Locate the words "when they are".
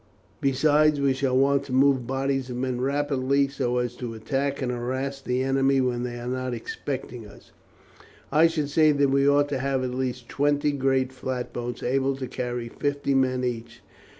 5.79-6.25